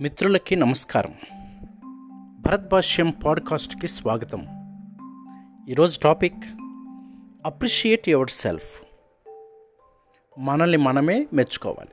[0.00, 1.14] మిత్రులకి నమస్కారం.
[2.40, 4.46] భరత్ భాష్యం పాడ్కాస్ట్కి స్వాగతం.
[5.68, 6.44] ఈరోజు టాపిక్
[7.46, 8.84] అప్రిషియేట్ యువర్ సెల్ఫ్.
[10.38, 11.90] మనల్ని మనమే మెచ్చుకోవాలి.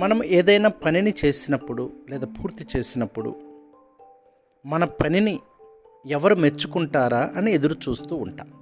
[0.00, 3.34] మనం ఏదైనా పనిని చేసినప్పుడు లేదా పూర్తి చేసినప్పుడు
[4.66, 5.40] మన పనిని
[6.06, 8.52] ఎవరు మెచ్చుకుంటారా అని ఎదురు చూస్తూ ఉంటాం.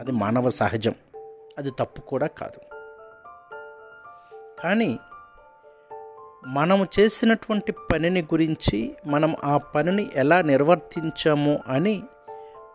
[0.00, 0.94] అది మానవ సహజం.
[1.58, 2.60] అది తప్పు కూడా కాదు.
[4.60, 4.98] కానీ
[6.46, 12.02] మనము చేసినటువంటి పనిని గురించి మనం ఆ పనిని ఎలా నిర్వర్తించాము అని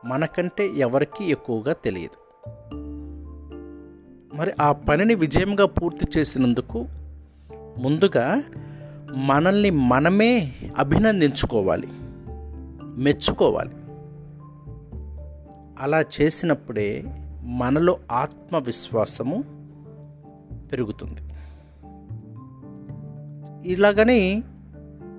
[0.05, 2.45] మనకంటే ఎవరికి ఎక్కువగా తెలియదు.
[4.35, 6.85] మరి ఆ పనిని విజయంగా పూర్తి చేసినందుకు
[7.53, 8.43] ముందుగా
[9.15, 11.87] మనల్ని మనమే అభినందించుకోవాలి
[12.83, 13.73] మెచ్చుకోవాలి.
[15.83, 17.03] అలా చేసినప్పుడే
[17.43, 19.43] మనలో ఆత్మవిశ్వాసము
[20.71, 21.21] పెరుగుతుంది.
[23.65, 24.43] ఇలాగని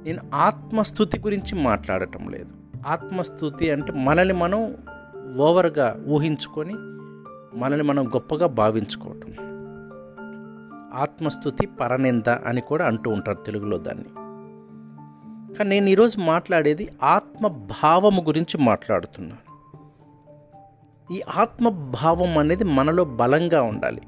[0.05, 2.51] నేను ఆత్మస్థుతి గురించి మాట్లాడటం లేదు.
[2.87, 4.77] ఆత్మస్థుతి అంటే మనల్ని మనం
[5.39, 6.75] ఓవర్గా ఊహించుకొని
[7.59, 9.33] మనల్ని మనం గొప్పగా భావించుకోవటం.
[10.95, 14.05] ఆత్మస్థుతి పరనింద అని కూడా అంటూ ఉంటారు తెలుగులో దాన్ని.
[15.55, 19.51] కానీ నేను ఈరోజు మాట్లాడేది ఆత్మభావము గురించి మాట్లాడుతున్నాను.
[21.13, 24.03] ఈ ఆత్మభావం అనేది మనలో బలంగా ఉండాలి.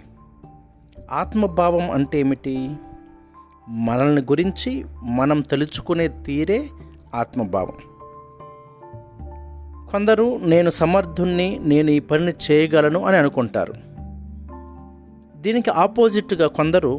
[1.10, 2.76] ఆత్మభావం అంటే ఏమిటి?
[3.68, 6.68] మనల్ని గురించి మనం తెలుసుకునే తీరే
[7.14, 7.72] ఆత్మభావం.
[9.90, 13.74] కొందరు నేను సమర్థుణ్ణి నేను ఈ పనిని చేయగలను అని అనుకుంటారు.
[15.36, 16.98] దీనికి ఆపోజిట్గా కొందరు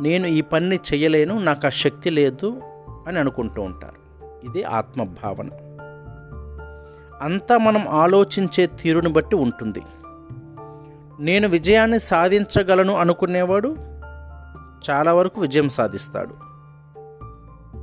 [0.00, 2.62] నేను ఈ పనిని చేయలేను నాకు ఆ శక్తి లేదు
[3.06, 4.26] అని అనుకుంటూ ఉంటారు.
[4.50, 5.48] ఇది ఆత్మభావన.
[7.22, 9.82] అంతా మనం ఆలోచించే తీరుని బట్టి ఉంటుంది.
[11.20, 13.87] నేను విజయాన్ని సాధించగలను అనుకునేవాడు
[14.90, 16.34] చాలా వరకు విజయం సాధిస్తాడు.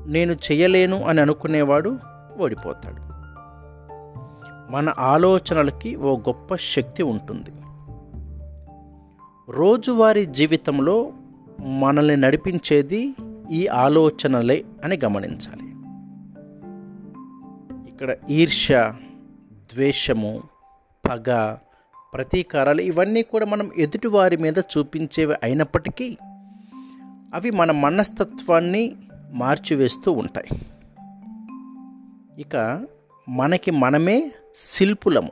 [0.08, 1.98] నేను చేయలేను అని అనుకునేవాడు
[2.40, 3.16] ఓడిపోతాడు.
[4.72, 7.52] మన ఆలోచనలకి ఓ గొప్ప శక్తి ఉంటుంది.
[9.52, 11.12] రోజువారీ జీవితంలో
[11.60, 13.16] మనల్ని నడిపించేది
[13.52, 15.66] ఈ ఆలోచనలే అని గమనించాలి.
[17.90, 18.94] ఇక్కడ ఈర్ష్య
[19.74, 20.44] ద్వేషము
[21.06, 21.56] పగ
[22.14, 26.18] ప్రతీకారాలు ఇవన్నీ కూడా మనం ఎదుటివారి మీద చూపించేవి అయినప్పటికీ
[27.36, 28.96] అవి మన మనస్తత్వాన్ని
[29.32, 30.48] మార్చివేస్తూ ఉంటాయి.
[32.42, 32.86] ఇక
[33.30, 35.32] మనకి మనమే శిల్పులము.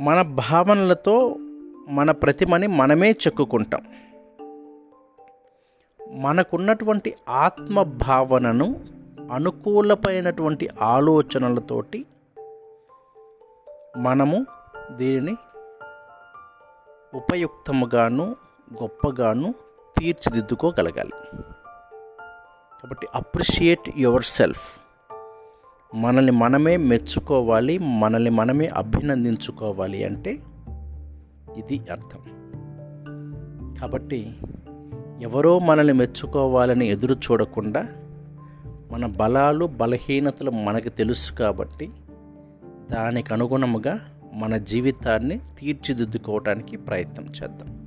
[0.00, 1.36] మన భావనలతో
[1.88, 3.82] మన ప్రతిమని మనమే చెక్కుకుంటాం.
[6.22, 8.80] మనకున్నటువంటి ఆత్మ భావనను
[9.32, 12.06] అనుకూలమైనటువంటి ఆలోచనలతోటి
[13.96, 14.46] మనము
[14.90, 15.36] దీనిని
[17.14, 18.36] ఉపయుక్తముగాను
[18.82, 19.54] గొప్పగాను
[19.98, 21.36] తీర్చిదిద్దుకోగలగాలి.
[22.82, 24.82] కాబట్టి అప్రిషియేట్ యువర్ సెల్ఫ్
[25.94, 30.42] మనల్ని మనమే మెచ్చుకోవాలి మనల్ని మనమే అభినందించుకోవాలి అంటే
[31.56, 32.42] ఇది అర్థం.
[33.80, 34.36] కాబట్టి
[35.20, 37.88] ఎవరో మనల్ని మెచ్చుకోవాలని ఎదురు చూడకుండా
[38.90, 41.90] మన బలాలు బలహీనతలు మనకు తెలుసు కాబట్టి
[42.90, 44.00] దానికి అనుగుణముగా
[44.34, 47.81] మన జీవితాన్ని తీర్చిదిద్దుకోవడానికి ప్రయత్నం చేద్దాం.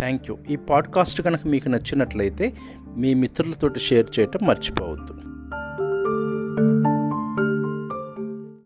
[0.00, 2.52] థ్యాంక్ యూ ఈ పాడ్కాస్ట్ కనుక మీకు నచ్చినట్లయితే
[2.96, 5.29] మీ మిత్రులతోటి షేర్ చేయటం మర్చిపోవద్దు.